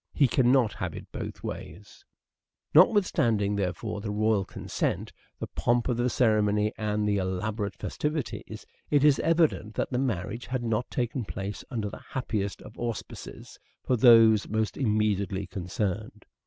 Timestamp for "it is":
8.89-9.19